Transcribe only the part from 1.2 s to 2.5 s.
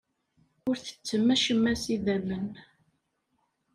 acemma s idammen.